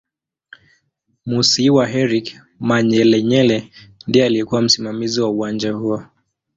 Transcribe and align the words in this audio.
Musiiwa 1.29 1.83
Eric 2.01 2.25
Manyelenyele 2.59 3.57
ndiye 4.07 4.25
aliyekuw 4.25 4.59
msimamizi 4.61 5.21
wa 5.21 5.29
uwanja 5.29 5.71
huo 5.73 6.03